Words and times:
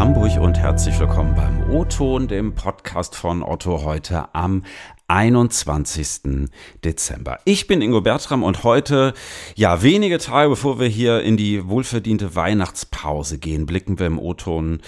Hamburg 0.00 0.40
und 0.40 0.58
herzlich 0.58 0.98
willkommen 0.98 1.34
beim 1.34 1.70
O-Ton, 1.70 2.26
dem 2.26 2.54
Podcast 2.54 3.14
von 3.14 3.42
Otto 3.42 3.84
heute 3.84 4.34
am 4.34 4.64
21. 5.10 6.48
Dezember. 6.84 7.40
Ich 7.44 7.66
bin 7.66 7.82
Ingo 7.82 8.00
Bertram 8.00 8.44
und 8.44 8.62
heute, 8.62 9.12
ja, 9.56 9.82
wenige 9.82 10.18
Tage 10.18 10.50
bevor 10.50 10.78
wir 10.78 10.86
hier 10.86 11.22
in 11.22 11.36
die 11.36 11.66
wohlverdiente 11.66 12.36
Weihnachtspause 12.36 13.38
gehen, 13.38 13.66
blicken 13.66 13.98
wir 13.98 14.06
im 14.06 14.20
O-Ton 14.20 14.80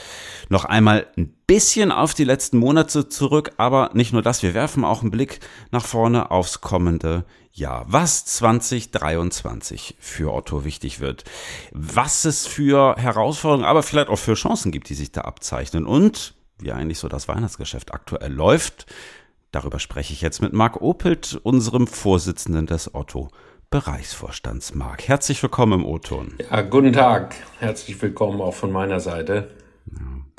noch 0.49 0.65
einmal 0.65 1.09
ein 1.17 1.35
bisschen 1.49 1.91
auf 1.91 2.15
die 2.15 2.23
letzten 2.23 2.59
Monate 2.59 3.09
zurück, 3.09 3.51
aber 3.57 3.91
nicht 3.95 4.13
nur 4.13 4.23
das, 4.23 4.45
wir 4.45 4.55
werfen 4.55 4.85
auch 4.85 5.03
einen 5.03 5.11
Blick 5.11 5.41
nach 5.73 5.85
vorne 5.85 6.31
aufs 6.31 6.61
kommende 6.61 7.25
Jahr. 7.51 7.85
Was 7.89 8.25
2023 8.25 9.97
für 9.99 10.33
Otto 10.33 10.65
wichtig 10.65 11.01
wird, 11.01 11.25
was 11.73 12.25
es 12.27 12.47
für 12.47 12.95
Herausforderungen, 12.97 13.67
aber 13.67 13.83
vielleicht 13.83 14.09
auch 14.09 14.19
für 14.21 14.35
Chancen 14.35 14.71
gibt, 14.71 14.89
die 14.89 14.95
sich 14.95 15.11
da 15.11 15.23
abzeichnen 15.23 15.85
und 15.85 16.35
wie 16.61 16.71
eigentlich 16.71 16.99
so 16.99 17.09
das 17.09 17.27
Weihnachtsgeschäft 17.27 17.93
aktuell 17.93 18.33
läuft, 18.33 18.87
Darüber 19.53 19.79
spreche 19.79 20.15
ich 20.15 20.23
jetzt 20.23 20.41
mit 20.41 20.55
Marc 20.55 20.81
Opelt, 20.81 21.39
unserem 21.43 21.87
Vorsitzenden 21.87 22.67
des 22.67 22.95
Otto 22.95 23.29
Bereichsvorstands. 23.69 24.75
Marc, 24.75 25.07
herzlich 25.09 25.43
willkommen 25.43 25.81
im 25.81 25.85
O-Ton. 25.85 26.39
Ja, 26.51 26.63
guten 26.63 26.95
Tag. 26.95 27.35
Herzlich 27.59 28.01
willkommen 28.01 28.41
auch 28.41 28.55
von 28.55 28.73
meiner 28.73 28.99
Seite. 28.99 29.51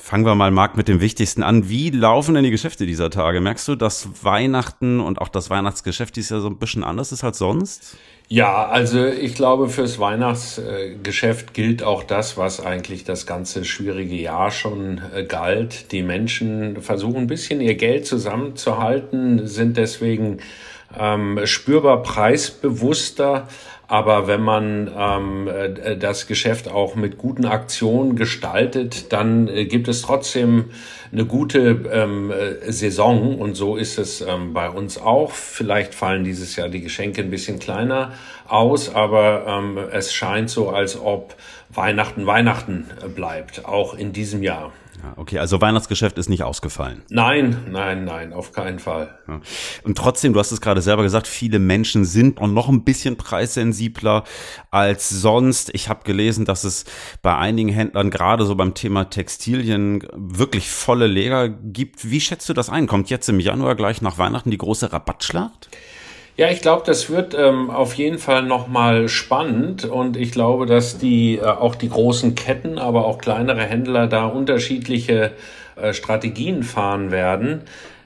Fangen 0.05 0.25
wir 0.25 0.35
mal, 0.35 0.51
Marc, 0.51 0.75
mit 0.75 0.89
dem 0.89 0.99
Wichtigsten 0.99 1.43
an. 1.43 1.69
Wie 1.69 1.89
laufen 1.89 2.35
denn 2.35 2.43
die 2.43 2.51
Geschäfte 2.51 2.85
dieser 2.85 3.09
Tage? 3.09 3.39
Merkst 3.39 3.69
du, 3.69 3.75
dass 3.75 4.09
Weihnachten 4.21 4.99
und 4.99 5.21
auch 5.21 5.29
das 5.29 5.49
Weihnachtsgeschäft 5.49 6.17
dieses 6.17 6.31
Jahr 6.31 6.41
so 6.41 6.49
ein 6.49 6.57
bisschen 6.57 6.83
anders 6.83 7.13
ist 7.13 7.23
als 7.23 7.37
sonst? 7.37 7.95
Ja, 8.27 8.67
also 8.67 9.05
ich 9.05 9.33
glaube, 9.33 9.69
fürs 9.69 9.99
Weihnachtsgeschäft 9.99 11.53
gilt 11.53 11.83
auch 11.83 12.03
das, 12.03 12.35
was 12.35 12.59
eigentlich 12.59 13.05
das 13.05 13.25
ganze 13.25 13.63
schwierige 13.63 14.15
Jahr 14.15 14.51
schon 14.51 15.01
äh, 15.15 15.23
galt. 15.23 15.93
Die 15.93 16.03
Menschen 16.03 16.81
versuchen 16.81 17.19
ein 17.19 17.27
bisschen 17.27 17.61
ihr 17.61 17.75
Geld 17.75 18.05
zusammenzuhalten, 18.05 19.47
sind 19.47 19.77
deswegen 19.77 20.39
ähm, 20.99 21.39
spürbar 21.45 22.03
preisbewusster. 22.03 23.47
Aber 23.93 24.25
wenn 24.25 24.41
man 24.41 24.89
ähm, 24.97 25.47
äh, 25.47 25.95
das 25.95 26.25
Geschäft 26.25 26.67
auch 26.67 26.95
mit 26.95 27.19
guten 27.19 27.45
Aktionen 27.45 28.15
gestaltet, 28.15 29.13
dann 29.13 29.47
äh, 29.47 29.65
gibt 29.65 29.87
es 29.87 30.01
trotzdem 30.01 30.71
eine 31.11 31.25
gute 31.25 31.85
ähm, 31.93 32.31
äh, 32.31 32.71
Saison. 32.71 33.37
Und 33.37 33.53
so 33.53 33.75
ist 33.75 33.99
es 33.99 34.21
ähm, 34.21 34.51
bei 34.51 34.67
uns 34.67 34.97
auch. 34.97 35.29
Vielleicht 35.29 35.93
fallen 35.93 36.23
dieses 36.23 36.55
Jahr 36.55 36.69
die 36.69 36.81
Geschenke 36.81 37.21
ein 37.21 37.29
bisschen 37.29 37.59
kleiner 37.59 38.13
aus, 38.47 38.91
aber 38.95 39.45
ähm, 39.47 39.77
es 39.91 40.11
scheint 40.11 40.49
so, 40.49 40.69
als 40.69 40.99
ob 40.99 41.35
Weihnachten 41.69 42.25
Weihnachten 42.25 42.87
bleibt, 43.13 43.65
auch 43.65 43.93
in 43.93 44.11
diesem 44.11 44.41
Jahr. 44.41 44.71
Okay, 45.15 45.39
also 45.39 45.59
Weihnachtsgeschäft 45.61 46.17
ist 46.17 46.29
nicht 46.29 46.43
ausgefallen. 46.43 47.03
Nein, 47.09 47.57
nein, 47.69 48.05
nein, 48.05 48.33
auf 48.33 48.51
keinen 48.51 48.79
Fall. 48.79 49.17
Und 49.83 49.97
trotzdem, 49.97 50.33
du 50.33 50.39
hast 50.39 50.51
es 50.51 50.61
gerade 50.61 50.81
selber 50.81 51.03
gesagt, 51.03 51.27
viele 51.27 51.59
Menschen 51.59 52.05
sind 52.05 52.39
noch 52.41 52.69
ein 52.69 52.83
bisschen 52.83 53.17
preissensibler 53.17 54.23
als 54.71 55.09
sonst. 55.09 55.71
Ich 55.73 55.89
habe 55.89 56.03
gelesen, 56.03 56.45
dass 56.45 56.63
es 56.63 56.85
bei 57.21 57.35
einigen 57.35 57.69
Händlern 57.69 58.09
gerade 58.09 58.45
so 58.45 58.55
beim 58.55 58.73
Thema 58.73 59.09
Textilien 59.09 60.05
wirklich 60.13 60.69
volle 60.69 61.07
Lager 61.07 61.49
gibt. 61.49 62.09
Wie 62.09 62.21
schätzt 62.21 62.47
du 62.49 62.53
das 62.53 62.69
ein? 62.69 62.87
Kommt 62.87 63.09
jetzt 63.09 63.27
im 63.29 63.39
Januar 63.39 63.75
gleich 63.75 64.01
nach 64.01 64.17
Weihnachten 64.17 64.51
die 64.51 64.57
große 64.57 64.91
Rabattschlacht? 64.93 65.69
Ja, 66.35 66.49
ich 66.49 66.61
glaube, 66.61 66.81
das 66.83 67.11
wird 67.11 67.35
ähm, 67.35 67.69
auf 67.69 67.93
jeden 67.93 68.17
Fall 68.17 68.41
nochmal 68.41 69.07
spannend 69.07 69.85
und 69.85 70.17
ich 70.17 70.31
glaube, 70.31 70.65
dass 70.65 70.97
die 70.97 71.35
äh, 71.37 71.43
auch 71.43 71.75
die 71.75 71.89
großen 71.89 72.33
Ketten, 72.33 72.79
aber 72.79 73.05
auch 73.05 73.19
kleinere 73.19 73.63
Händler 73.63 74.07
da 74.07 74.25
unterschiedliche 74.25 75.33
äh, 75.75 75.93
Strategien 75.93 76.63
fahren 76.63 77.11
werden. 77.11 77.61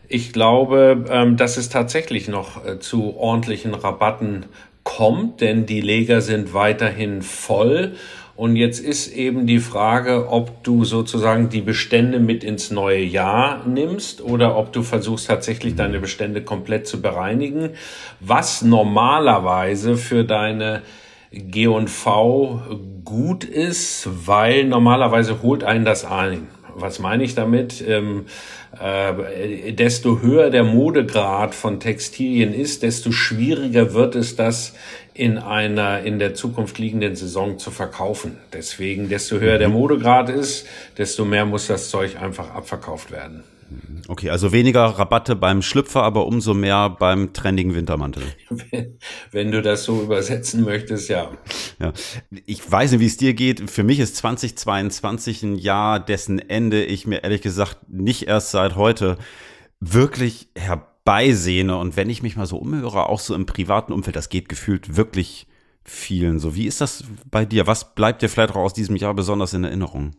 Ich 0.09 0.34
glaube, 0.34 1.06
ähm, 1.09 1.38
dass 1.38 1.56
es 1.56 1.69
tatsächlich 1.69 2.28
noch 2.28 2.66
äh, 2.66 2.79
zu 2.79 3.16
ordentlichen 3.16 3.74
Rabatten 3.74 4.46
kommt, 4.84 5.40
denn 5.40 5.66
die 5.66 5.81
Leger 5.81 6.19
sind 6.19 6.53
weiterhin 6.53 7.22
voll 7.22 7.96
und 8.38 8.56
jetzt 8.56 8.80
ist 8.80 9.08
eben 9.08 9.48
die 9.48 9.58
Frage, 9.58 10.30
ob 10.30 10.64
du 10.64 10.86
sozusagen 10.86 11.50
die 11.50 11.62
Bestände 11.62 12.20
mit 12.20 12.44
ins 12.44 12.70
neue 12.70 13.02
Jahr 13.02 13.66
nimmst 13.66 14.22
oder 14.22 14.56
ob 14.56 14.72
du 14.72 14.84
versuchst 14.84 15.25
tatsächlich 15.25 15.74
deine 15.74 16.00
Bestände 16.00 16.44
komplett 16.44 16.86
zu 16.86 17.02
bereinigen, 17.02 17.72
was 18.20 18.62
normalerweise 18.62 19.97
für 19.97 20.24
deine 20.24 20.84
G&V 21.31 22.62
gut 23.03 23.44
ist, 23.44 24.08
weil 24.28 24.66
normalerweise 24.66 25.42
holt 25.42 25.64
einen 25.64 25.84
das 25.84 26.06
ein. 26.06 26.47
Was 26.80 27.00
meine 27.00 27.24
ich 27.24 27.34
damit? 27.34 27.84
Ähm, 27.86 28.26
äh, 28.80 29.74
desto 29.74 30.22
höher 30.22 30.52
der 30.52 30.64
Modegrad 30.64 31.56
von 31.56 31.80
Textilien 31.80 32.54
ist, 32.54 32.84
desto 32.84 33.12
schwieriger 33.12 33.94
wird 33.94 34.16
es, 34.16 34.36
das 34.36 34.74
in 35.16 35.40
einer 35.40 36.02
in 36.04 36.20
der 36.20 36.36
Zukunft 36.36 36.78
liegenden 36.78 37.16
Saison 37.16 37.58
zu 37.58 37.72
verkaufen. 37.72 38.38
Deswegen, 38.54 39.10
desto 39.10 39.40
höher 39.40 39.58
der 39.58 39.70
mhm. 39.70 39.76
Modegrad 39.76 40.30
ist, 40.30 40.68
desto 40.98 41.26
mehr 41.26 41.46
muss 41.46 41.66
das 41.66 41.90
Zeug 41.90 42.22
einfach 42.22 42.54
abverkauft 42.54 43.12
werden. 43.12 43.44
Okay, 44.07 44.29
also 44.29 44.51
weniger 44.51 44.85
Rabatte 44.85 45.35
beim 45.35 45.61
Schlüpfer, 45.61 46.03
aber 46.03 46.28
umso 46.28 46.53
mehr 46.53 46.89
beim 46.89 47.33
trendigen 47.33 47.75
Wintermantel. 47.75 48.23
Wenn, 48.50 48.97
wenn 49.31 49.51
du 49.51 49.61
das 49.61 49.83
so 49.83 50.01
übersetzen 50.01 50.63
möchtest, 50.63 51.09
ja. 51.09 51.31
ja. 51.79 51.91
Ich 52.45 52.69
weiß 52.69 52.91
nicht, 52.91 53.01
wie 53.01 53.05
es 53.05 53.17
dir 53.17 53.33
geht. 53.33 53.69
Für 53.69 53.83
mich 53.83 54.00
ist 54.00 54.16
2022 54.17 55.44
ein 55.44 55.55
Jahr, 55.55 56.00
dessen 56.00 56.39
Ende 56.39 56.83
ich 56.83 57.05
mir 57.05 57.23
ehrlich 57.23 57.41
gesagt 57.41 57.89
nicht 57.89 58.28
erst 58.28 58.51
seit 58.51 58.75
heute 58.75 59.17
wirklich 59.79 60.47
herbeisehne. 60.55 61.78
Und 61.78 61.97
wenn 61.97 62.09
ich 62.09 62.23
mich 62.23 62.38
mal 62.38 62.45
so 62.45 62.57
umhöre, 62.57 63.09
auch 63.09 63.19
so 63.19 63.35
im 63.35 63.45
privaten 63.45 63.91
Umfeld, 63.91 64.16
das 64.16 64.29
geht 64.29 64.47
gefühlt 64.47 64.95
wirklich 64.95 65.47
vielen 65.84 66.39
so. 66.39 66.55
Wie 66.55 66.67
ist 66.67 66.81
das 66.81 67.03
bei 67.29 67.45
dir? 67.45 67.67
Was 67.67 67.95
bleibt 67.95 68.22
dir 68.22 68.29
vielleicht 68.29 68.51
auch 68.51 68.57
aus 68.57 68.73
diesem 68.73 68.95
Jahr 68.95 69.13
besonders 69.13 69.53
in 69.53 69.63
Erinnerung? 69.63 70.16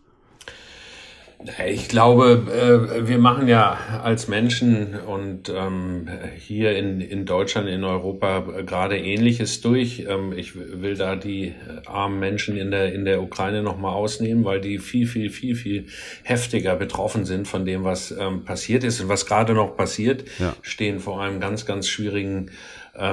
Ich 1.68 1.88
glaube, 1.88 2.88
äh, 2.98 3.06
wir 3.06 3.18
machen 3.18 3.46
ja 3.46 3.78
als 4.02 4.26
Menschen 4.26 4.98
und 4.98 5.48
ähm, 5.48 6.08
hier 6.36 6.76
in, 6.76 7.00
in 7.00 7.26
Deutschland, 7.26 7.68
in 7.68 7.84
Europa 7.84 8.40
gerade 8.66 8.98
Ähnliches 8.98 9.60
durch. 9.60 10.04
Ähm, 10.08 10.32
ich 10.36 10.56
will 10.56 10.96
da 10.96 11.14
die 11.14 11.54
armen 11.86 12.18
Menschen 12.18 12.56
in 12.56 12.72
der, 12.72 12.92
in 12.92 13.04
der 13.04 13.22
Ukraine 13.22 13.62
nochmal 13.62 13.94
ausnehmen, 13.94 14.44
weil 14.44 14.60
die 14.60 14.78
viel, 14.78 15.06
viel, 15.06 15.30
viel, 15.30 15.54
viel 15.54 15.86
heftiger 16.24 16.74
betroffen 16.74 17.24
sind 17.24 17.46
von 17.46 17.64
dem, 17.64 17.84
was 17.84 18.10
ähm, 18.10 18.44
passiert 18.44 18.82
ist 18.82 19.00
und 19.00 19.08
was 19.08 19.24
gerade 19.24 19.54
noch 19.54 19.76
passiert, 19.76 20.24
ja. 20.40 20.56
stehen 20.62 20.98
vor 20.98 21.22
einem 21.22 21.38
ganz, 21.38 21.66
ganz 21.66 21.86
schwierigen 21.86 22.50
äh, 22.94 23.04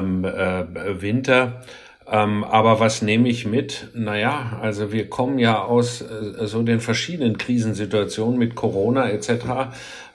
Winter. 1.00 1.62
Ähm, 2.08 2.44
aber 2.44 2.80
was 2.80 3.02
nehme 3.02 3.28
ich 3.30 3.46
mit? 3.46 3.88
Naja, 3.94 4.60
also 4.62 4.92
wir 4.92 5.10
kommen 5.10 5.40
ja 5.40 5.64
aus 5.64 6.02
äh, 6.02 6.46
so 6.46 6.62
den 6.62 6.80
verschiedenen 6.80 7.38
Krisensituationen 7.38 8.38
mit 8.38 8.56
Corona 8.56 9.10
etc., 9.10 9.74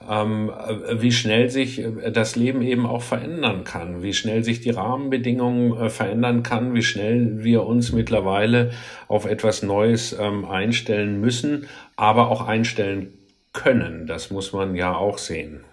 ähm, 0.08 0.50
äh, 0.50 1.02
wie 1.02 1.10
schnell 1.10 1.50
sich 1.50 1.80
äh, 1.80 2.12
das 2.12 2.36
Leben 2.36 2.62
eben 2.62 2.86
auch 2.86 3.02
verändern 3.02 3.64
kann, 3.64 4.02
wie 4.02 4.14
schnell 4.14 4.44
sich 4.44 4.60
die 4.60 4.70
Rahmenbedingungen 4.70 5.76
äh, 5.76 5.90
verändern 5.90 6.44
kann, 6.44 6.74
wie 6.74 6.82
schnell 6.82 7.42
wir 7.42 7.64
uns 7.66 7.92
mittlerweile 7.92 8.70
auf 9.08 9.24
etwas 9.24 9.64
Neues 9.64 10.16
ähm, 10.18 10.44
einstellen 10.44 11.20
müssen, 11.20 11.66
aber 11.96 12.28
auch 12.28 12.46
einstellen 12.46 13.12
können. 13.52 14.06
Das 14.06 14.30
muss 14.30 14.52
man 14.52 14.76
ja 14.76 14.94
auch 14.94 15.18
sehen. 15.18 15.64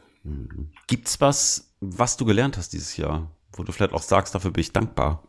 Gibt's 0.88 1.22
was, 1.22 1.72
was 1.79 2.17
du 2.17 2.25
gelernt 2.25 2.57
hast 2.57 2.73
dieses 2.73 2.97
Jahr, 2.97 3.31
wo 3.53 3.63
du 3.63 3.72
vielleicht 3.72 3.94
auch 3.94 4.01
sagst, 4.01 4.33
dafür 4.35 4.51
bin 4.51 4.61
ich 4.61 4.73
dankbar? 4.73 5.23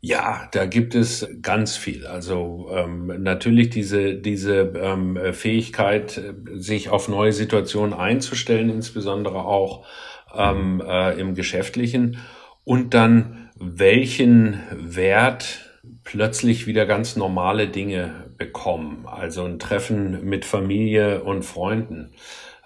Ja, 0.00 0.48
da 0.52 0.66
gibt 0.66 0.94
es 0.94 1.28
ganz 1.42 1.76
viel. 1.76 2.06
Also 2.06 2.70
ähm, 2.72 3.22
natürlich 3.22 3.70
diese, 3.70 4.14
diese 4.14 4.72
ähm, 4.80 5.18
Fähigkeit, 5.32 6.20
sich 6.54 6.88
auf 6.90 7.08
neue 7.08 7.32
Situationen 7.32 7.92
einzustellen, 7.94 8.70
insbesondere 8.70 9.44
auch 9.44 9.84
ähm, 10.32 10.80
äh, 10.86 11.18
im 11.18 11.34
Geschäftlichen. 11.34 12.18
Und 12.62 12.94
dann, 12.94 13.50
welchen 13.56 14.60
Wert 14.70 15.68
plötzlich 16.04 16.68
wieder 16.68 16.86
ganz 16.86 17.16
normale 17.16 17.66
Dinge 17.66 18.30
bekommen. 18.36 19.04
Also 19.06 19.44
ein 19.44 19.58
Treffen 19.58 20.24
mit 20.24 20.44
Familie 20.44 21.24
und 21.24 21.42
Freunden. 21.44 22.12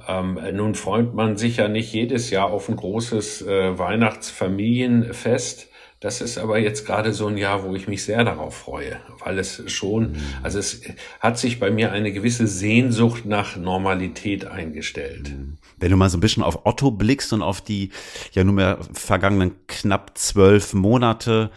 Ähm, 0.06 0.38
nun 0.52 0.75
freut 0.75 1.14
man 1.14 1.38
sich 1.38 1.56
ja 1.56 1.69
nicht 1.69 1.94
jedes 1.94 2.29
Jahr 2.29 2.50
auf 2.50 2.69
ein 2.69 2.76
großes 2.76 3.43
äh, 3.43 3.79
Weihnachtsfamilienfest 3.79 5.71
das 6.02 6.20
ist 6.20 6.37
aber 6.37 6.58
jetzt 6.58 6.84
gerade 6.84 7.14
so 7.14 7.28
ein 7.28 7.37
Jahr, 7.37 7.62
wo 7.62 7.76
ich 7.76 7.87
mich 7.87 8.02
sehr 8.04 8.25
darauf 8.25 8.56
freue, 8.56 9.00
weil 9.25 9.38
es 9.38 9.62
schon, 9.70 10.12
mhm. 10.12 10.16
also 10.43 10.58
es 10.58 10.82
hat 11.20 11.38
sich 11.38 11.60
bei 11.60 11.70
mir 11.70 11.93
eine 11.93 12.12
gewisse 12.12 12.49
Sehnsucht 12.49 13.25
nach 13.25 13.56
Normalität 13.56 14.44
eingestellt. 14.44 15.31
Mhm. 15.31 15.58
Wenn 15.78 15.90
du 15.93 15.96
mal 15.96 16.10
so 16.10 16.19
ein 16.19 16.20
bisschen 16.20 16.43
auf 16.43 16.66
Otto 16.66 16.90
blickst 16.90 17.32
und 17.32 17.43
auf 17.43 17.60
die 17.60 17.90
ja 18.32 18.43
nunmehr 18.43 18.78
vergangenen 18.93 19.52
knapp 19.69 20.19
zwölf 20.19 20.75
Monate, 20.75 21.52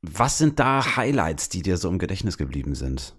was 0.00 0.38
sind 0.38 0.60
da 0.60 0.96
Highlights, 0.96 1.48
die 1.48 1.62
dir 1.62 1.76
so 1.76 1.88
im 1.88 1.98
Gedächtnis 1.98 2.38
geblieben 2.38 2.76
sind? 2.76 3.14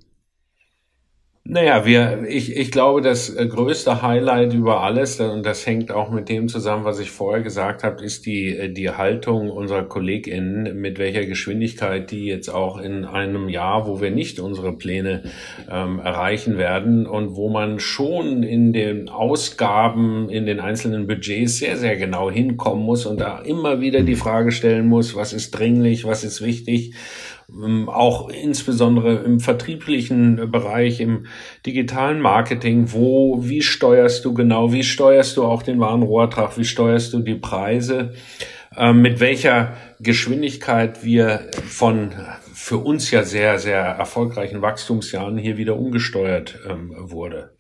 Naja, 1.46 1.86
wir, 1.86 2.24
ich, 2.30 2.56
ich 2.56 2.72
glaube, 2.72 3.02
das 3.02 3.30
äh, 3.30 3.46
größte 3.46 4.02
Highlight 4.02 4.54
über 4.54 4.80
alles, 4.82 5.20
und 5.20 5.46
das 5.46 5.66
hängt 5.68 5.92
auch 5.92 6.10
mit 6.10 6.30
dem 6.30 6.48
zusammen, 6.48 6.86
was 6.86 7.00
ich 7.00 7.12
vorher 7.12 7.44
gesagt 7.44 7.84
habe, 7.84 8.02
ist 8.02 8.26
die, 8.26 8.56
äh, 8.56 8.70
die 8.72 8.92
Haltung 8.92 9.50
unserer 9.50 9.84
KollegInnen, 9.84 10.80
mit 10.80 11.00
welcher 11.00 11.26
Geschwindigkeit 11.26 12.12
die 12.12 12.28
jetzt 12.28 12.48
auch 12.48 12.78
in 12.78 13.04
einem 13.04 13.50
Jahr, 13.50 13.88
wo 13.88 14.00
wir 14.00 14.10
nicht 14.10 14.40
unsere 14.40 14.72
Pläne 14.72 15.24
ähm, 15.70 16.00
erreichen 16.00 16.58
werden 16.58 17.06
und 17.06 17.36
wo 17.36 17.50
man 17.50 17.82
schon 17.82 18.44
in 18.44 18.72
den 18.72 19.10
Ausgaben, 19.10 20.30
in 20.30 20.46
den 20.46 20.62
einzelnen 20.62 21.08
Budgets 21.08 21.58
sehr, 21.58 21.76
sehr 21.76 21.98
genau 21.98 22.32
hinkommen 22.32 22.86
muss 22.86 23.06
und 23.06 23.20
da 23.20 23.40
immer 23.40 23.82
wieder 23.82 24.04
die 24.04 24.16
Frage 24.16 24.54
stellen 24.54 24.88
muss, 24.88 25.14
was 25.14 25.34
ist 25.34 25.52
dringlich, 25.52 26.06
was 26.06 26.24
ist 26.24 26.42
wichtig 26.42 26.94
auch 27.88 28.30
insbesondere 28.30 29.16
im 29.24 29.40
vertrieblichen 29.40 30.52
Bereich, 30.52 31.00
im 31.00 31.28
digitalen 31.66 32.20
Marketing, 32.20 32.92
wo, 32.92 33.40
wie 33.44 33.62
steuerst 33.62 34.26
du 34.26 34.34
genau, 34.34 34.74
wie 34.74 34.84
steuerst 34.84 35.38
du 35.38 35.44
auch 35.44 35.64
den 35.64 35.80
Warenrohrtrag, 35.80 36.58
wie 36.58 36.66
steuerst 36.66 37.14
du 37.14 37.20
die 37.20 37.36
Preise, 37.36 38.14
äh, 38.76 38.94
mit 38.94 39.20
welcher 39.20 39.74
Geschwindigkeit 40.00 41.04
wir 41.04 41.52
von 41.68 42.12
für 42.54 42.78
uns 42.78 43.12
ja 43.12 43.24
sehr, 43.24 43.60
sehr 43.60 43.82
erfolgreichen 43.82 44.62
Wachstumsjahren 44.62 45.38
hier 45.38 45.58
wieder 45.58 45.78
umgesteuert 45.78 46.60
ähm, 46.70 46.94
wurde. 46.98 47.52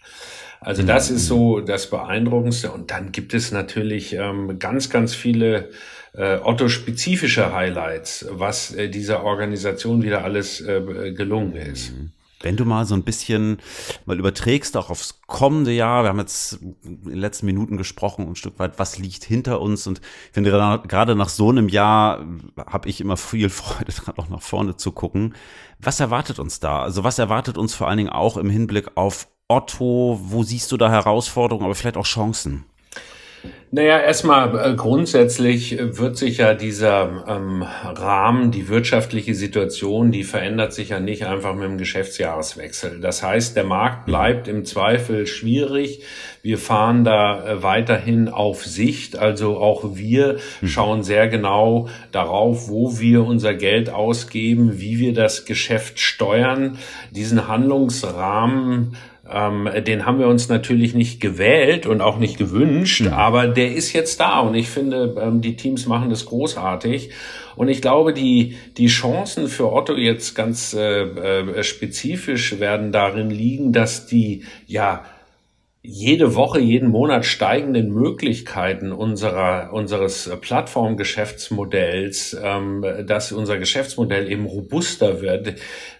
Also 0.62 0.81
das 0.81 1.12
ist 1.12 1.28
so 1.28 1.60
das 1.60 1.90
Beeindruckendste. 1.90 2.72
Und 2.72 2.90
dann 2.92 3.12
gibt 3.12 3.34
es 3.34 3.51
natürlich 3.51 4.13
ähm, 4.13 4.60
ganz, 4.60 4.90
ganz 4.90 5.13
viele 5.13 5.69
äh, 6.13 6.38
Otto-spezifische 6.38 7.54
Highlights, 7.54 8.25
was 8.30 8.74
äh, 8.74 8.89
dieser 8.89 9.24
Organisation 9.24 10.04
wieder 10.04 10.24
alles 10.24 10.62
äh, 10.62 11.12
gelungen 11.13 11.56
ist. 11.56 11.92
Mhm. 11.92 12.12
Wenn 12.44 12.57
du 12.57 12.65
mal 12.65 12.86
so 12.86 12.94
ein 12.94 13.04
bisschen 13.04 13.57
mal 14.06 14.19
überträgst, 14.19 14.75
auch 14.75 14.89
aufs 14.89 15.21
kommende 15.27 15.71
Jahr, 15.71 16.04
wir 16.04 16.10
haben 16.10 16.19
jetzt 16.19 16.60
in 16.83 17.06
den 17.06 17.18
letzten 17.18 17.45
Minuten 17.45 17.77
gesprochen, 17.77 18.27
ein 18.27 18.36
Stück 18.36 18.60
weit, 18.60 18.77
was 18.77 18.98
liegt 18.98 19.24
hinter 19.24 19.62
uns 19.62 19.88
und 19.88 20.01
ich 20.01 20.33
finde 20.33 20.51
gerade 20.88 21.15
nach 21.15 21.30
so 21.30 21.50
einem 21.50 21.69
Jahr 21.69 22.25
habe 22.57 22.89
ich 22.89 23.00
immer 23.00 23.16
viel 23.16 23.50
Freude 23.50 23.94
daran, 23.98 24.16
auch 24.18 24.27
nach 24.27 24.42
vorne 24.42 24.75
zu 24.75 24.92
gucken. 24.92 25.36
Was 25.80 26.01
erwartet 26.01 26.38
uns 26.38 26.59
da? 26.59 26.83
Also 26.83 27.06
was 27.06 27.18
erwartet 27.18 27.57
uns 27.57 27.74
vor 27.74 27.88
allen 27.88 27.98
Dingen 27.98 28.09
auch 28.09 28.36
im 28.36 28.50
Hinblick 28.50 28.92
auf 28.95 29.30
Otto? 29.48 30.19
Wo 30.21 30.44
siehst 30.44 30.69
du 30.74 30.77
da 30.77 30.92
Herausforderungen, 30.92 31.63
aber 31.63 31.75
vielleicht 31.75 31.98
auch 31.98 32.06
Chancen? 32.06 32.66
Naja, 33.72 34.00
erstmal 34.00 34.74
äh, 34.74 34.75
grundsätzlich 34.75 35.80
äh, 35.80 35.98
wird 35.98 36.16
sich 36.16 36.38
ja 36.38 36.54
dieser 36.54 37.25
ähm, 37.28 37.63
Rahmen, 37.63 38.51
die 38.51 38.69
wirtschaftliche 38.69 39.34
Situation, 39.34 40.12
die 40.12 40.24
verändert 40.24 40.74
sich 40.74 40.90
ja 40.90 41.00
nicht 41.00 41.25
einfach 41.25 41.56
mit 41.56 41.63
dem 41.63 41.78
Geschäftsjahreswechsel. 41.80 43.00
Das 43.00 43.24
heißt, 43.24 43.56
der 43.56 43.63
Markt 43.63 44.06
bleibt 44.06 44.48
im 44.48 44.63
Zweifel 44.63 45.25
schwierig. 45.25 46.04
Wir 46.44 46.60
fahren 46.60 47.04
da 47.04 47.45
äh, 47.45 47.63
weiterhin 47.63 48.30
auf 48.30 48.63
Sicht. 48.63 49.18
Also 49.18 49.57
auch 49.57 49.95
wir 49.95 50.38
hm. 50.60 50.68
schauen 50.68 51.04
sehr 51.04 51.28
genau 51.28 51.90
darauf, 52.12 52.69
wo 52.69 53.00
wir 53.00 53.25
unser 53.25 53.56
Geld 53.56 53.90
ausgeben, 53.90 54.80
wie 54.80 55.00
wir 55.00 55.13
das 55.13 55.45
Geschäft 55.45 56.00
steuern. 56.00 56.78
Diesen 57.10 57.48
Handlungsrahmen 57.48 58.95
ähm, 59.29 59.69
den 59.85 60.05
haben 60.05 60.19
wir 60.19 60.27
uns 60.27 60.49
natürlich 60.49 60.93
nicht 60.93 61.21
gewählt 61.21 61.85
und 61.85 62.01
auch 62.01 62.17
nicht 62.17 62.37
gewünscht, 62.37 63.01
mhm. 63.01 63.13
aber 63.13 63.47
der 63.47 63.73
ist 63.73 63.93
jetzt 63.93 64.19
da 64.19 64.39
und 64.39 64.53
ich 64.55 64.69
finde, 64.69 65.15
ähm, 65.19 65.41
die 65.41 65.55
Teams 65.55 65.85
machen 65.85 66.09
das 66.09 66.25
großartig. 66.25 67.11
Und 67.55 67.67
ich 67.67 67.81
glaube, 67.81 68.13
die, 68.13 68.57
die 68.77 68.87
Chancen 68.87 69.47
für 69.47 69.71
Otto 69.71 69.95
jetzt 69.95 70.33
ganz 70.35 70.73
äh, 70.73 71.03
äh, 71.03 71.63
spezifisch 71.63 72.59
werden 72.59 72.91
darin 72.91 73.29
liegen, 73.29 73.71
dass 73.71 74.07
die 74.07 74.43
ja 74.67 75.05
jede 75.85 76.33
Woche, 76.33 76.62
jeden 76.62 76.89
Monat 76.89 77.25
steigenden 77.25 77.91
Möglichkeiten 77.91 78.94
unserer, 78.94 79.74
unseres 79.74 80.31
Plattformgeschäftsmodells, 80.39 82.38
ähm, 82.41 82.85
dass 83.06 83.33
unser 83.33 83.57
Geschäftsmodell 83.57 84.31
eben 84.31 84.45
robuster 84.45 85.19
wird, 85.19 85.56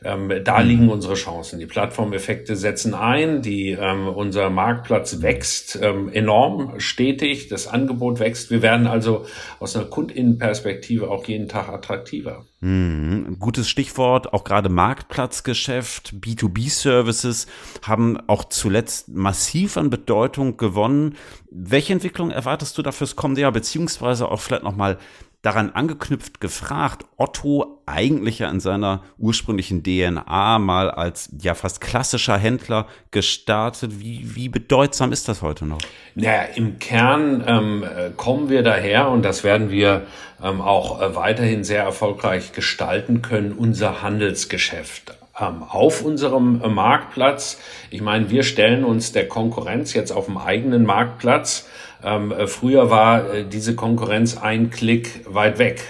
ähm, 0.06 0.31
da 0.45 0.59
mhm. 0.59 0.68
liegen 0.69 0.89
unsere 0.89 1.15
Chancen. 1.15 1.59
Die 1.59 1.65
Plattformeffekte 1.65 2.56
setzen 2.56 2.94
ein, 2.94 3.41
die, 3.41 3.71
ähm, 3.71 4.07
unser 4.07 4.50
Marktplatz 4.50 5.21
wächst 5.21 5.77
ähm, 5.81 6.07
enorm 6.13 6.80
stetig, 6.80 7.50
das 7.50 7.68
Angebot 7.68 8.21
wächst. 8.21 8.51
Wir 8.51 8.62
werden 8.62 8.88
also 8.88 9.25
aus 9.59 9.75
einer 9.75 9.85
Kundinnenperspektive 9.85 11.12
auch 11.12 11.27
jeden 11.27 11.50
Tag 11.50 11.68
attraktiver. 11.68 12.45
Mhm. 12.63 13.39
Gutes 13.39 13.68
Stichwort, 13.68 14.31
auch 14.31 14.45
gerade 14.45 14.69
Marktplatzgeschäft, 14.69 16.13
B2B-Services 16.21 17.48
haben 17.81 18.18
auch 18.27 18.45
zuletzt 18.45 19.10
massiv 19.10 19.75
an 19.75 19.89
Bedeutung 19.89 20.56
gewonnen. 20.56 21.18
Welche 21.51 21.92
Entwicklung 21.92 22.31
erwartest 22.31 22.77
du 22.77 22.81
da 22.81 22.94
fürs 22.94 23.18
kommende 23.18 23.42
Jahr, 23.42 23.51
beziehungsweise 23.51 24.31
auch 24.31 24.39
vielleicht 24.39 24.63
nochmal 24.63 24.98
daran 25.44 25.72
angeknüpft 25.72 26.40
gefragt, 26.40 27.06
Otto 27.18 27.81
eigentlich 27.86 28.40
ja 28.40 28.50
in 28.50 28.62
seiner 28.62 29.04
ursprünglichen 29.18 29.84
DNA 29.84 30.57
mal 30.57 30.90
als 30.90 31.30
ja 31.40 31.54
fast 31.54 31.81
klassischer 31.81 32.38
Händler 32.38 32.88
gestartet. 33.12 34.00
Wie, 34.00 34.36
wie 34.36 34.48
bedeutsam 34.48 35.12
ist 35.12 35.28
das 35.28 35.42
heute 35.42 35.66
noch? 35.66 35.80
Naja, 36.16 36.44
im 36.56 36.80
Kern 36.80 37.44
ähm, 37.45 37.86
kommen 38.16 38.50
wir 38.50 38.63
daher 38.63 39.10
und 39.10 39.24
das 39.24 39.44
werden 39.44 39.69
wir 39.69 40.07
ähm, 40.42 40.62
auch 40.62 41.01
äh, 41.01 41.13
weiterhin 41.13 41.66
sehr 41.66 41.84
erfolgreich 41.84 42.54
gestalten 42.54 43.22
können, 43.22 43.51
unser 43.51 44.01
Handelsgeschäft 44.01 45.13
auf 45.33 46.03
unserem 46.03 46.62
äh, 46.62 46.68
Marktplatz. 46.68 47.59
Ich 47.89 48.01
meine, 48.01 48.30
wir 48.30 48.44
stellen 48.44 48.83
uns 48.83 49.12
der 49.12 49.27
Konkurrenz 49.27 49.94
jetzt 49.94 50.12
auf 50.12 50.25
dem 50.25 50.38
eigenen 50.38 50.85
Marktplatz 50.85 51.68
ähm, 52.03 52.31
äh, 52.31 52.47
früher 52.47 52.89
war 52.89 53.33
äh, 53.33 53.45
diese 53.45 53.75
Konkurrenz 53.75 54.38
ein 54.38 54.69
Klick 54.69 55.21
weit 55.25 55.57
weg 55.57 55.81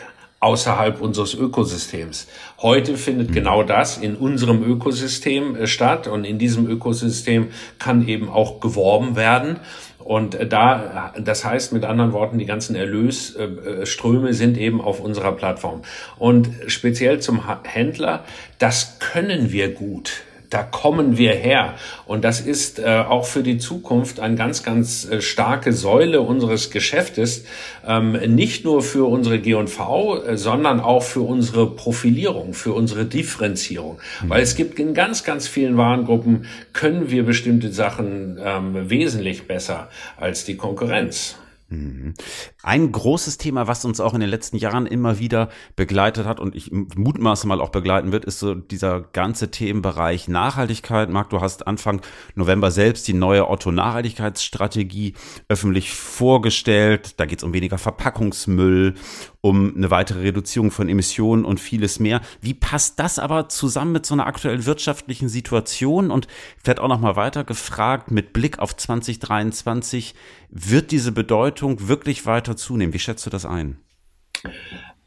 außerhalb 0.43 0.99
unseres 0.99 1.33
Ökosystems. 1.33 2.27
Heute 2.61 2.97
findet 2.97 3.29
mhm. 3.29 3.33
genau 3.33 3.63
das 3.63 3.97
in 3.97 4.15
unserem 4.15 4.61
Ökosystem 4.61 5.55
äh, 5.55 5.67
statt 5.67 6.07
und 6.07 6.25
in 6.25 6.37
diesem 6.37 6.69
Ökosystem 6.69 7.47
kann 7.79 8.07
eben 8.07 8.29
auch 8.29 8.59
geworben 8.59 9.15
werden. 9.15 9.59
Und 9.99 10.37
da, 10.49 11.13
das 11.17 11.45
heißt 11.45 11.71
mit 11.71 11.85
anderen 11.85 12.11
Worten, 12.11 12.37
die 12.37 12.45
ganzen 12.45 12.75
Erlösströme 12.75 14.33
sind 14.33 14.57
eben 14.57 14.81
auf 14.81 14.99
unserer 14.99 15.31
Plattform. 15.31 15.81
Und 16.19 16.49
speziell 16.67 17.21
zum 17.21 17.43
Händler, 17.63 18.25
das 18.59 18.99
können 18.99 19.53
wir 19.53 19.73
gut 19.73 20.23
da 20.53 20.63
kommen 20.63 21.17
wir 21.17 21.33
her. 21.33 21.75
Und 22.05 22.23
das 22.23 22.41
ist 22.41 22.79
äh, 22.79 23.03
auch 23.07 23.25
für 23.25 23.43
die 23.43 23.57
Zukunft 23.57 24.19
eine 24.19 24.35
ganz, 24.35 24.63
ganz 24.63 25.05
äh, 25.05 25.21
starke 25.21 25.73
Säule 25.73 26.21
unseres 26.21 26.69
Geschäftes, 26.69 27.45
ähm, 27.85 28.13
nicht 28.35 28.63
nur 28.65 28.81
für 28.81 29.09
unsere 29.09 29.39
G&V, 29.39 30.23
äh, 30.23 30.37
sondern 30.37 30.79
auch 30.79 31.03
für 31.03 31.21
unsere 31.21 31.69
Profilierung, 31.69 32.53
für 32.53 32.73
unsere 32.73 33.05
Differenzierung. 33.05 33.99
Mhm. 34.21 34.29
Weil 34.29 34.43
es 34.43 34.55
gibt 34.55 34.79
in 34.79 34.93
ganz, 34.93 35.23
ganz 35.23 35.47
vielen 35.47 35.77
Warengruppen, 35.77 36.45
können 36.73 37.09
wir 37.09 37.23
bestimmte 37.23 37.71
Sachen 37.71 38.39
ähm, 38.43 38.89
wesentlich 38.89 39.47
besser 39.47 39.89
als 40.17 40.45
die 40.45 40.55
Konkurrenz. 40.55 41.37
Mhm. 41.73 42.13
Ein 42.61 42.91
großes 42.91 43.37
Thema, 43.37 43.67
was 43.67 43.83
uns 43.85 43.99
auch 43.99 44.13
in 44.13 44.19
den 44.19 44.29
letzten 44.29 44.57
Jahren 44.57 44.85
immer 44.85 45.19
wieder 45.19 45.49
begleitet 45.75 46.25
hat 46.25 46.39
und 46.39 46.55
ich 46.55 46.71
mutmaße 46.71 47.47
mal 47.47 47.61
auch 47.61 47.69
begleiten 47.69 48.11
wird, 48.11 48.25
ist 48.25 48.39
so 48.39 48.53
dieser 48.53 49.01
ganze 49.01 49.49
Themenbereich 49.49 50.27
Nachhaltigkeit. 50.27 51.09
Marc, 51.09 51.31
du 51.31 51.41
hast 51.41 51.65
Anfang 51.67 52.01
November 52.35 52.71
selbst 52.71 53.07
die 53.07 53.13
neue 53.13 53.49
Otto-Nachhaltigkeitsstrategie 53.49 55.13
öffentlich 55.49 55.93
vorgestellt. 55.93 57.19
Da 57.19 57.25
geht 57.25 57.39
es 57.39 57.43
um 57.43 57.53
weniger 57.53 57.77
Verpackungsmüll, 57.77 58.95
um 59.45 59.75
eine 59.75 59.91
weitere 59.91 60.21
Reduzierung 60.21 60.71
von 60.71 60.87
Emissionen 60.87 61.43
und 61.43 61.59
vieles 61.59 61.99
mehr. 61.99 62.21
Wie 62.39 62.53
passt 62.53 62.97
das 62.97 63.19
aber 63.19 63.49
zusammen 63.49 63.91
mit 63.91 64.05
so 64.05 64.15
einer 64.15 64.25
aktuellen 64.25 64.65
wirtschaftlichen 64.65 65.27
Situation? 65.27 66.11
Und 66.11 66.27
vielleicht 66.63 66.79
auch 66.79 66.87
noch 66.87 67.01
mal 67.01 67.17
weiter 67.17 67.43
gefragt, 67.43 68.09
mit 68.09 68.31
Blick 68.31 68.59
auf 68.59 68.73
2023, 68.77 70.15
wird 70.49 70.91
diese 70.91 71.11
Bedeutung 71.11 71.89
wirklich 71.89 72.25
weiter 72.25 72.55
zunehmen? 72.55 72.93
Wie 72.93 72.99
schätzt 72.99 73.25
du 73.25 73.29
das 73.29 73.45
ein? 73.45 73.79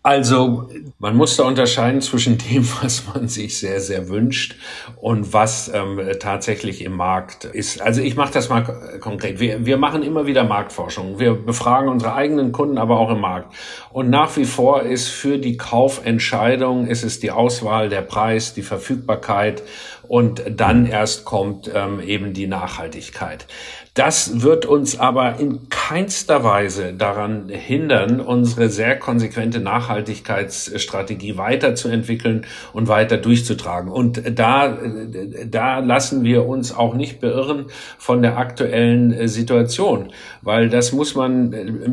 Also 0.07 0.69
man 1.01 1.17
muss 1.17 1.37
da 1.37 1.43
unterscheiden 1.43 2.01
zwischen 2.01 2.39
dem, 2.39 2.65
was 2.81 3.03
man 3.13 3.27
sich 3.27 3.59
sehr, 3.59 3.81
sehr 3.81 4.09
wünscht 4.09 4.55
und 5.01 5.33
was 5.33 5.69
ähm, 5.75 6.01
tatsächlich 6.21 6.85
im 6.85 6.93
Markt 6.93 7.45
ist. 7.45 7.83
Also 7.83 8.03
ich 8.03 8.15
mache 8.15 8.33
das 8.33 8.49
mal 8.49 8.63
konkret. 9.01 9.41
Wir, 9.41 9.67
wir 9.67 9.79
machen 9.79 10.05
immer 10.05 10.27
wieder 10.27 10.45
Marktforschung. 10.45 11.19
Wir 11.19 11.35
befragen 11.35 11.89
unsere 11.89 12.15
eigenen 12.15 12.53
Kunden, 12.53 12.79
aber 12.79 13.01
auch 13.01 13.11
im 13.11 13.21
Markt. 13.21 13.53
Und 13.91 14.09
nach 14.09 14.37
wie 14.37 14.45
vor 14.45 14.83
ist 14.83 15.09
für 15.09 15.39
die 15.39 15.57
Kaufentscheidung, 15.57 16.87
ist 16.87 17.03
es 17.03 17.19
die 17.19 17.33
Auswahl, 17.33 17.89
der 17.89 18.03
Preis, 18.03 18.55
die 18.55 18.63
Verfügbarkeit 18.63 19.65
und 20.07 20.41
dann 20.49 20.87
erst 20.87 21.25
kommt 21.25 21.69
ähm, 21.75 21.99
eben 21.99 22.33
die 22.33 22.47
Nachhaltigkeit. 22.47 23.49
Das 23.95 24.43
wird 24.43 24.67
uns 24.67 25.01
aber 25.01 25.41
in 25.41 25.69
keinster 25.88 26.43
Weise 26.43 26.95
daran 26.95 27.49
hindern, 27.49 28.19
unsere 28.21 28.69
sehr 28.71 28.99
konsequente 28.99 29.61
Nachhaltigkeitsstrategie 29.61 31.37
weiterzuentwickeln 31.37 32.45
und 32.73 32.88
weiter 32.88 33.19
durchzutragen. 33.19 33.88
Und 33.93 34.21
da, 34.37 34.78
da 35.49 35.78
lassen 35.78 36.25
wir 36.25 36.45
uns 36.45 36.75
auch 36.75 36.95
nicht 36.95 37.21
beirren 37.21 37.66
von 37.99 38.21
der 38.21 38.37
aktuellen 38.37 39.28
Situation, 39.28 40.09
weil 40.43 40.71
das 40.71 40.90
muss 40.90 41.14
man 41.14 41.50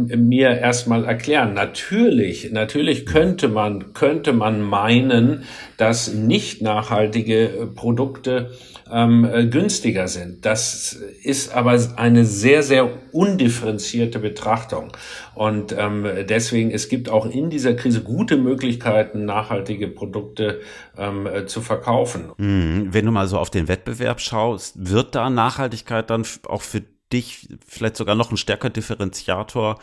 mir 0.08 0.50
erstmal 0.58 1.06
erklären. 1.06 1.54
Natürlich, 1.54 2.52
natürlich 2.52 3.06
könnte 3.06 3.48
man, 3.48 3.94
könnte 3.94 4.34
man 4.34 4.62
meinen, 4.62 5.44
dass 5.78 6.12
nicht 6.12 6.64
nachhaltige 6.64 7.70
Produkte 7.76 8.50
ähm, 8.92 9.26
äh, 9.32 9.46
günstiger 9.46 10.08
sind. 10.08 10.46
Das 10.46 10.98
ist 11.24 11.54
aber 11.54 11.80
eine 11.96 12.26
sehr, 12.26 12.64
sehr 12.64 12.90
undifferenzierte 13.12 13.83
Betrachtung. 14.20 14.92
Und 15.36 15.76
ähm, 15.78 16.06
deswegen, 16.28 16.72
es 16.72 16.90
gibt 16.90 17.10
auch 17.10 17.26
in 17.26 17.50
dieser 17.50 17.74
Krise 17.74 18.02
gute 18.04 18.38
Möglichkeiten, 18.38 19.26
nachhaltige 19.26 19.88
Produkte 19.88 20.62
ähm, 20.98 21.28
äh, 21.28 21.46
zu 21.46 21.62
verkaufen. 21.62 22.32
Mhm. 22.38 22.90
Wenn 22.92 23.06
du 23.06 23.12
mal 23.12 23.28
so 23.28 23.38
auf 23.38 23.50
den 23.50 23.68
Wettbewerb 23.68 24.20
schaust, 24.20 24.90
wird 24.90 25.16
da 25.16 25.30
Nachhaltigkeit 25.30 26.10
dann 26.10 26.26
auch 26.48 26.62
für 26.62 26.84
dich 27.12 27.50
vielleicht 27.68 27.98
sogar 27.98 28.16
noch 28.16 28.32
ein 28.32 28.38
stärker 28.38 28.70
Differenziator, 28.70 29.80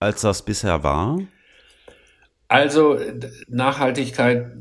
als 0.00 0.22
das 0.22 0.44
bisher 0.44 0.82
war? 0.82 1.20
Also 2.48 2.98
Nachhaltigkeit 3.48 4.52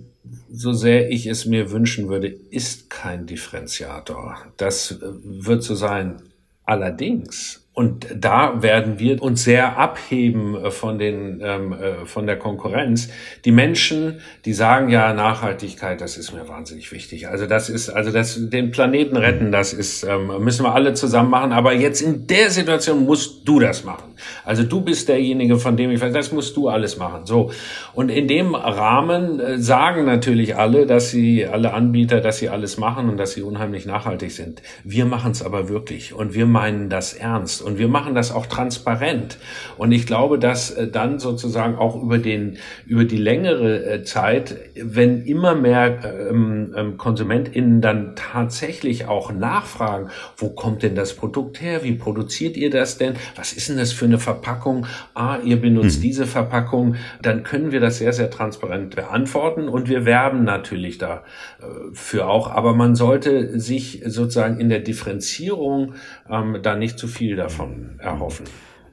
so 0.50 0.74
sehr 0.74 1.10
ich 1.12 1.28
es 1.28 1.46
mir 1.46 1.72
wünschen 1.72 2.10
würde, 2.10 2.28
ist 2.28 2.90
kein 2.90 3.26
Differenziator. 3.26 4.38
Das 4.58 4.92
äh, 4.92 4.98
wird 5.02 5.64
so 5.64 5.76
sein. 5.76 6.22
Allerdings 6.64 7.65
und 7.76 8.08
da 8.16 8.64
werden 8.64 9.00
wir 9.00 9.22
uns 9.22 9.44
sehr 9.44 9.78
abheben 9.78 10.56
äh, 10.56 10.72
von 10.72 10.98
den 10.98 11.42
ähm, 11.44 11.74
äh, 11.74 12.06
von 12.06 12.26
der 12.26 12.40
Konkurrenz. 12.40 13.10
Die 13.44 13.52
Menschen, 13.52 14.22
die 14.46 14.54
sagen 14.54 14.88
ja 14.88 15.14
Nachhaltigkeit, 15.14 16.00
das 16.00 16.16
ist 16.16 16.32
mir 16.32 16.48
wahnsinnig 16.48 16.94
wichtig. 16.94 17.28
Also 17.28 17.48
das 17.48 17.68
ist 17.68 17.90
also 17.90 18.12
das 18.12 18.50
den 18.50 18.72
Planeten 18.72 19.18
retten, 19.18 19.52
das 19.52 19.74
ist 19.74 20.04
ähm, 20.04 20.32
müssen 20.40 20.64
wir 20.64 20.74
alle 20.74 20.94
zusammen 20.94 21.30
machen. 21.30 21.52
Aber 21.52 21.74
jetzt 21.74 22.00
in 22.00 22.28
der 22.28 22.50
Situation 22.50 23.04
musst 23.04 23.46
du 23.46 23.60
das 23.60 23.84
machen. 23.84 24.16
Also 24.46 24.64
du 24.64 24.80
bist 24.80 25.10
derjenige, 25.10 25.60
von 25.60 25.76
dem 25.76 25.92
ich 25.92 26.00
weiß, 26.00 26.14
das 26.14 26.32
musst 26.32 26.56
du 26.56 26.70
alles 26.70 26.96
machen. 26.96 27.26
So 27.26 27.52
und 27.94 28.08
in 28.08 28.30
dem 28.30 28.56
Rahmen 28.56 29.42
äh, 29.42 29.60
sagen 29.60 30.06
natürlich 30.06 30.56
alle, 30.56 30.86
dass 30.86 31.10
sie 31.10 31.46
alle 31.46 31.74
Anbieter, 31.74 32.22
dass 32.22 32.38
sie 32.38 32.48
alles 32.48 32.78
machen 32.78 33.10
und 33.10 33.18
dass 33.18 33.34
sie 33.34 33.42
unheimlich 33.42 33.86
nachhaltig 33.86 34.32
sind. 34.32 34.62
Wir 34.86 35.04
machen 35.04 35.32
es 35.32 35.44
aber 35.44 35.68
wirklich 35.68 36.14
und 36.14 36.34
wir 36.34 36.46
meinen 36.46 36.90
das 36.90 37.14
ernst. 37.14 37.65
Und 37.66 37.80
wir 37.80 37.88
machen 37.88 38.16
das 38.16 38.32
auch 38.32 38.46
transparent. 38.46 39.38
Und 39.78 39.92
ich 39.92 40.06
glaube, 40.06 40.38
dass 40.40 40.72
äh, 40.72 40.88
dann 40.88 41.20
sozusagen 41.20 41.76
auch 41.76 42.02
über 42.02 42.20
den, 42.20 42.58
über 42.86 43.06
die 43.06 43.18
längere 43.18 43.86
äh, 43.86 44.04
Zeit, 44.04 44.56
wenn 44.76 45.26
immer 45.26 45.56
mehr 45.56 46.30
ähm, 46.30 46.74
ähm, 46.76 46.98
KonsumentInnen 46.98 47.82
dann 47.82 48.16
tatsächlich 48.16 49.08
auch 49.08 49.32
nachfragen, 49.32 50.10
wo 50.38 50.50
kommt 50.50 50.84
denn 50.84 50.96
das 50.96 51.14
Produkt 51.16 51.62
her? 51.62 51.84
Wie 51.84 51.94
produziert 51.94 52.56
ihr 52.56 52.70
das 52.70 52.98
denn? 52.98 53.16
Was 53.36 53.54
ist 53.54 53.70
denn 53.70 53.78
das 53.78 53.92
für 53.92 54.06
eine 54.06 54.20
Verpackung? 54.20 54.86
Ah, 55.14 55.40
ihr 55.44 55.60
benutzt 55.60 55.96
hm. 55.96 56.02
diese 56.04 56.28
Verpackung. 56.28 56.96
Dann 57.22 57.44
können 57.44 57.72
wir 57.72 57.80
das 57.80 57.98
sehr, 57.98 58.14
sehr 58.14 58.30
transparent 58.30 58.96
beantworten. 58.96 59.68
Und 59.68 59.90
wir 59.90 60.06
werben 60.06 60.44
natürlich 60.44 61.00
dafür 61.00 62.22
äh, 62.22 62.24
auch. 62.24 62.52
Aber 62.52 62.76
man 62.76 62.96
sollte 62.96 63.60
sich 63.60 64.04
sozusagen 64.06 64.60
in 64.60 64.70
der 64.70 64.80
Differenzierung 64.80 65.96
ähm, 66.30 66.60
da 66.62 66.76
nicht 66.76 67.00
zu 67.00 67.08
viel 67.08 67.36
davon 67.36 67.55
davon 67.56 68.00
erhoffen. 68.00 68.46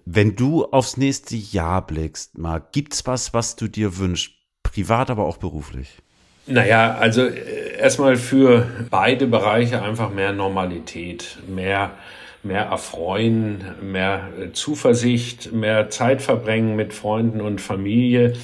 Wenn 0.05 0.35
du 0.35 0.65
aufs 0.65 0.97
nächste 0.97 1.37
Jahr 1.37 1.87
blickst, 1.87 2.37
Marc, 2.39 2.73
gibt's 2.73 3.07
was, 3.07 3.33
was 3.35 3.57
du 3.57 3.69
dir 3.69 3.99
wünschst, 3.99 4.33
privat, 4.63 5.11
aber 5.11 5.25
auch 5.25 5.37
beruflich? 5.37 5.99
Naja, 6.47 6.95
also 6.95 7.23
äh, 7.23 7.77
erstmal 7.79 8.17
für 8.17 8.67
beide 8.91 9.27
Bereiche 9.27 9.81
einfach 9.81 10.11
mehr 10.11 10.33
Normalität, 10.33 11.39
mehr, 11.47 11.93
mehr 12.43 12.63
Erfreuen, 12.63 13.65
mehr 13.81 14.29
Zuversicht, 14.53 15.53
mehr 15.53 15.89
Zeit 15.91 16.21
verbringen 16.21 16.75
mit 16.75 16.95
Freunden 16.95 17.41
und 17.41 17.61
Familie 17.61 18.35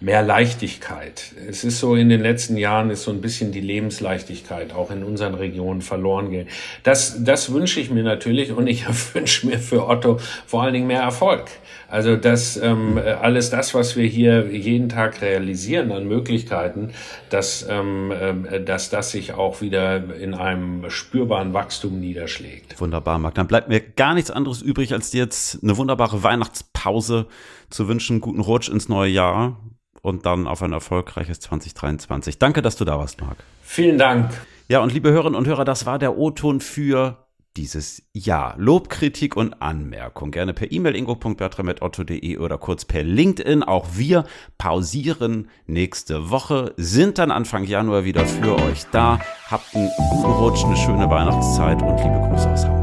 mehr 0.00 0.22
Leichtigkeit. 0.22 1.32
Es 1.48 1.64
ist 1.64 1.80
so, 1.80 1.94
in 1.94 2.08
den 2.08 2.20
letzten 2.20 2.56
Jahren 2.56 2.90
ist 2.90 3.04
so 3.04 3.10
ein 3.10 3.20
bisschen 3.20 3.50
die 3.50 3.60
Lebensleichtigkeit 3.60 4.74
auch 4.74 4.90
in 4.90 5.02
unseren 5.02 5.34
Regionen 5.34 5.80
verloren 5.80 6.30
gegangen. 6.30 6.50
Das, 6.82 7.24
das 7.24 7.52
wünsche 7.52 7.80
ich 7.80 7.90
mir 7.90 8.02
natürlich 8.02 8.52
und 8.52 8.66
ich 8.66 8.86
wünsche 9.14 9.46
mir 9.46 9.58
für 9.58 9.88
Otto 9.88 10.18
vor 10.46 10.62
allen 10.62 10.74
Dingen 10.74 10.86
mehr 10.86 11.00
Erfolg. 11.00 11.44
Also 11.88 12.16
dass 12.16 12.56
ähm, 12.56 12.98
alles 12.98 13.50
das, 13.50 13.72
was 13.72 13.96
wir 13.96 14.06
hier 14.06 14.50
jeden 14.50 14.88
Tag 14.88 15.22
realisieren 15.22 15.92
an 15.92 16.06
Möglichkeiten, 16.06 16.90
dass, 17.30 17.64
ähm, 17.68 18.10
äh, 18.10 18.60
dass 18.60 18.90
das 18.90 19.12
sich 19.12 19.34
auch 19.34 19.60
wieder 19.60 20.14
in 20.16 20.34
einem 20.34 20.90
spürbaren 20.90 21.54
Wachstum 21.54 22.00
niederschlägt. 22.00 22.78
Wunderbar, 22.80 23.18
Marc. 23.18 23.36
Dann 23.36 23.46
bleibt 23.46 23.68
mir 23.68 23.80
gar 23.80 24.14
nichts 24.14 24.32
anderes 24.32 24.62
übrig, 24.62 24.92
als 24.92 25.10
dir 25.10 25.22
jetzt 25.22 25.62
eine 25.62 25.76
wunderbare 25.76 26.22
Weihnachtspause 26.22 27.26
zu 27.70 27.88
wünschen. 27.88 28.20
Guten 28.20 28.40
Rutsch 28.40 28.68
ins 28.68 28.88
neue 28.88 29.10
Jahr 29.10 29.60
und 30.06 30.24
dann 30.24 30.46
auf 30.46 30.62
ein 30.62 30.72
erfolgreiches 30.72 31.40
2023. 31.40 32.38
Danke, 32.38 32.62
dass 32.62 32.76
du 32.76 32.84
da 32.84 32.96
warst, 32.96 33.20
Marc. 33.20 33.38
Vielen 33.62 33.98
Dank. 33.98 34.30
Ja, 34.68 34.78
und 34.80 34.92
liebe 34.92 35.10
Hörerinnen 35.10 35.36
und 35.36 35.48
Hörer, 35.48 35.64
das 35.64 35.84
war 35.84 35.98
der 35.98 36.16
O-Ton 36.16 36.60
für 36.60 37.26
dieses 37.56 38.02
Jahr. 38.12 38.54
Lob, 38.56 38.88
Kritik 38.88 39.36
und 39.36 39.60
Anmerkung 39.60 40.30
gerne 40.30 40.54
per 40.54 40.70
E-Mail 40.70 40.94
ingo.bertram.otto.de 40.94 42.38
oder 42.38 42.58
kurz 42.58 42.84
per 42.84 43.02
LinkedIn. 43.02 43.64
Auch 43.64 43.86
wir 43.94 44.26
pausieren 44.58 45.48
nächste 45.66 46.30
Woche, 46.30 46.72
sind 46.76 47.18
dann 47.18 47.32
Anfang 47.32 47.64
Januar 47.64 48.04
wieder 48.04 48.26
für 48.26 48.54
euch 48.62 48.84
da. 48.92 49.18
Habt 49.50 49.74
einen 49.74 49.90
guten 50.10 50.32
Rutsch, 50.32 50.64
eine 50.64 50.76
schöne 50.76 51.10
Weihnachtszeit 51.10 51.82
und 51.82 51.96
liebe 51.96 52.28
Grüße 52.28 52.48
aus 52.48 52.64
Hamburg. 52.64 52.75